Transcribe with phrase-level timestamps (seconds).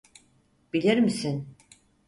[0.73, 1.57] Bilir misin?